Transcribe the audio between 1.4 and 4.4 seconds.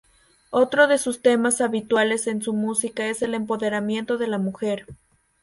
habituales en su música es el empoderamiento de la